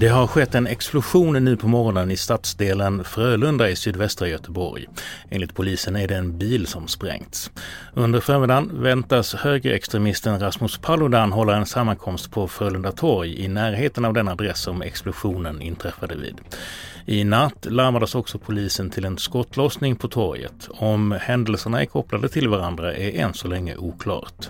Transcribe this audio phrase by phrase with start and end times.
[0.00, 4.86] Det har skett en explosion nu på morgonen i stadsdelen Frölunda i sydvästra Göteborg.
[5.30, 7.50] Enligt polisen är det en bil som sprängts.
[7.94, 14.14] Under förmiddagen väntas högerextremisten Rasmus Paludan hålla en sammankomst på Frölunda torg i närheten av
[14.14, 16.36] den adress som explosionen inträffade vid.
[17.06, 20.68] I natt larmades också polisen till en skottlossning på torget.
[20.70, 24.48] Om händelserna är kopplade till varandra är än så länge oklart.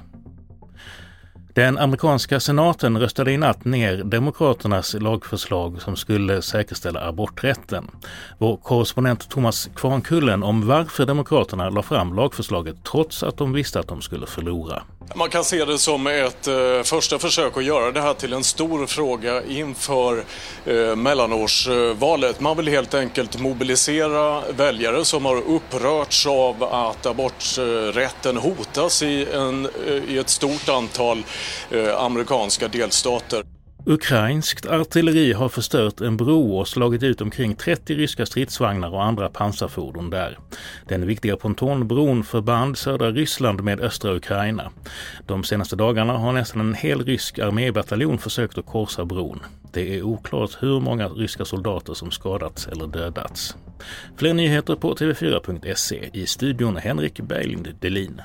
[1.58, 7.90] Den amerikanska senaten röstade i natt ner Demokraternas lagförslag som skulle säkerställa aborträtten.
[8.38, 13.88] Vår korrespondent Thomas Kvarnkullen om varför Demokraterna la fram lagförslaget trots att de visste att
[13.88, 14.82] de skulle förlora.
[15.14, 18.44] Man kan se det som ett eh, första försök att göra det här till en
[18.44, 20.24] stor fråga inför
[20.64, 22.40] eh, mellanårsvalet.
[22.40, 29.68] Man vill helt enkelt mobilisera väljare som har upprörts av att aborträtten hotas i, en,
[29.86, 31.24] eh, i ett stort antal
[31.70, 33.42] Eh, amerikanska delstater.
[33.86, 39.28] Ukrainskt artilleri har förstört en bro och slagit ut omkring 30 ryska stridsvagnar och andra
[39.28, 40.38] pansarfordon där.
[40.88, 44.70] Den viktiga pontonbron förband södra Ryssland med östra Ukraina.
[45.26, 49.40] De senaste dagarna har nästan en hel rysk armébataljon försökt att korsa bron.
[49.72, 53.56] Det är oklart hur många ryska soldater som skadats eller dödats.
[54.16, 56.10] Fler nyheter på tv4.se.
[56.12, 58.20] I studion Henrik Berglind Delin.